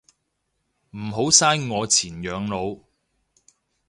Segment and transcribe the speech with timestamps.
[0.97, 2.79] 唔好嘥我錢養老